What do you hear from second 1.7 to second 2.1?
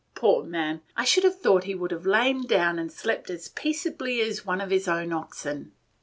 would have